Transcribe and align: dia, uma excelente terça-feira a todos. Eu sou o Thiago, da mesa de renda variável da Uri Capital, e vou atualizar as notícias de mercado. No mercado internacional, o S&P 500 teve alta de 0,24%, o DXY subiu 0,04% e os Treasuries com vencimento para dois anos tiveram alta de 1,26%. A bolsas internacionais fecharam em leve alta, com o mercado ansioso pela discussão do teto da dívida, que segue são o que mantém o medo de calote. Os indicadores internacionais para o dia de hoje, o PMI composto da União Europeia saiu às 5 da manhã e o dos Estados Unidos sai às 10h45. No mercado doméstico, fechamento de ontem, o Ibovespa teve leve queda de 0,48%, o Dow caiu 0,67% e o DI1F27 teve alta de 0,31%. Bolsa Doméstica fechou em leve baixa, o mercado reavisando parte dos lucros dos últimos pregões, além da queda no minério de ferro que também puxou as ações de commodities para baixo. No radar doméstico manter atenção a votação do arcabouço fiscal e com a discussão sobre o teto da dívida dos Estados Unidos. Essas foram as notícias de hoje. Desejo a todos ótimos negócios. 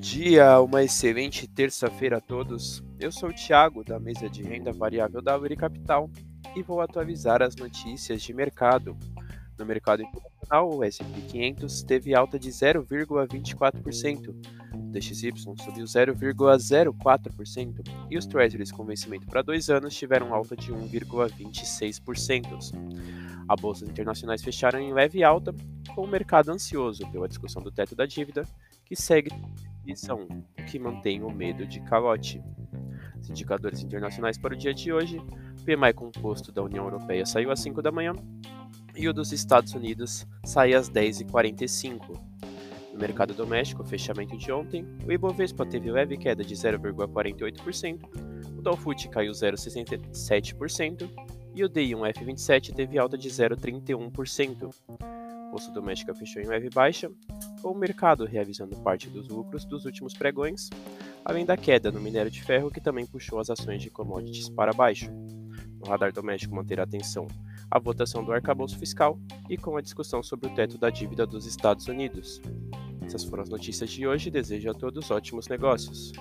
dia, 0.00 0.60
uma 0.60 0.82
excelente 0.82 1.46
terça-feira 1.46 2.16
a 2.16 2.20
todos. 2.20 2.82
Eu 2.98 3.12
sou 3.12 3.28
o 3.28 3.32
Thiago, 3.32 3.84
da 3.84 4.00
mesa 4.00 4.28
de 4.28 4.42
renda 4.42 4.72
variável 4.72 5.22
da 5.22 5.38
Uri 5.38 5.54
Capital, 5.54 6.10
e 6.56 6.62
vou 6.62 6.80
atualizar 6.80 7.40
as 7.40 7.54
notícias 7.54 8.20
de 8.20 8.34
mercado. 8.34 8.98
No 9.56 9.64
mercado 9.64 10.02
internacional, 10.02 10.74
o 10.74 10.82
S&P 10.82 11.20
500 11.20 11.84
teve 11.84 12.16
alta 12.16 12.36
de 12.36 12.50
0,24%, 12.50 14.34
o 14.74 14.90
DXY 14.90 15.32
subiu 15.36 15.84
0,04% 15.84 18.08
e 18.10 18.18
os 18.18 18.26
Treasuries 18.26 18.72
com 18.72 18.84
vencimento 18.84 19.28
para 19.28 19.40
dois 19.40 19.70
anos 19.70 19.94
tiveram 19.94 20.34
alta 20.34 20.56
de 20.56 20.72
1,26%. 20.72 22.72
A 23.48 23.54
bolsas 23.54 23.88
internacionais 23.88 24.42
fecharam 24.42 24.80
em 24.80 24.92
leve 24.92 25.22
alta, 25.22 25.54
com 25.94 26.02
o 26.02 26.08
mercado 26.08 26.50
ansioso 26.50 27.08
pela 27.12 27.28
discussão 27.28 27.62
do 27.62 27.70
teto 27.70 27.94
da 27.94 28.04
dívida, 28.04 28.44
que 28.90 28.96
segue 28.96 29.30
são 29.94 30.24
o 30.24 30.64
que 30.66 30.78
mantém 30.78 31.22
o 31.22 31.30
medo 31.30 31.64
de 31.64 31.80
calote. 31.80 32.42
Os 33.20 33.30
indicadores 33.30 33.82
internacionais 33.82 34.36
para 34.36 34.52
o 34.54 34.56
dia 34.56 34.74
de 34.74 34.92
hoje, 34.92 35.18
o 35.18 35.64
PMI 35.64 35.92
composto 35.94 36.50
da 36.50 36.60
União 36.62 36.84
Europeia 36.84 37.24
saiu 37.24 37.52
às 37.52 37.60
5 37.60 37.80
da 37.82 37.92
manhã 37.92 38.12
e 38.96 39.08
o 39.08 39.12
dos 39.12 39.30
Estados 39.32 39.74
Unidos 39.74 40.26
sai 40.44 40.74
às 40.74 40.90
10h45. 40.90 42.20
No 42.92 42.98
mercado 42.98 43.32
doméstico, 43.32 43.84
fechamento 43.84 44.36
de 44.36 44.50
ontem, 44.50 44.84
o 45.06 45.12
Ibovespa 45.12 45.64
teve 45.64 45.88
leve 45.90 46.16
queda 46.16 46.44
de 46.44 46.54
0,48%, 46.56 48.00
o 48.58 48.62
Dow 48.62 48.76
caiu 49.10 49.30
0,67% 49.30 51.08
e 51.54 51.62
o 51.64 51.70
DI1F27 51.70 52.74
teve 52.74 52.98
alta 52.98 53.16
de 53.16 53.28
0,31%. 53.28 54.74
Bolsa 55.50 55.70
Doméstica 55.72 56.14
fechou 56.14 56.42
em 56.42 56.46
leve 56.46 56.70
baixa, 56.70 57.10
o 57.62 57.74
mercado 57.74 58.24
reavisando 58.24 58.76
parte 58.76 59.08
dos 59.08 59.28
lucros 59.28 59.64
dos 59.64 59.84
últimos 59.84 60.14
pregões, 60.14 60.70
além 61.24 61.44
da 61.44 61.56
queda 61.56 61.90
no 61.90 62.00
minério 62.00 62.30
de 62.30 62.42
ferro 62.42 62.70
que 62.70 62.80
também 62.80 63.06
puxou 63.06 63.38
as 63.38 63.50
ações 63.50 63.82
de 63.82 63.90
commodities 63.90 64.48
para 64.48 64.72
baixo. 64.72 65.10
No 65.78 65.88
radar 65.88 66.12
doméstico 66.12 66.54
manter 66.54 66.80
atenção 66.80 67.26
a 67.70 67.78
votação 67.78 68.24
do 68.24 68.32
arcabouço 68.32 68.78
fiscal 68.78 69.18
e 69.48 69.56
com 69.56 69.76
a 69.76 69.80
discussão 69.80 70.22
sobre 70.22 70.48
o 70.48 70.54
teto 70.54 70.76
da 70.76 70.90
dívida 70.90 71.26
dos 71.26 71.46
Estados 71.46 71.86
Unidos. 71.86 72.40
Essas 73.02 73.24
foram 73.24 73.42
as 73.42 73.48
notícias 73.48 73.90
de 73.90 74.06
hoje. 74.06 74.30
Desejo 74.30 74.70
a 74.70 74.74
todos 74.74 75.10
ótimos 75.10 75.48
negócios. 75.48 76.12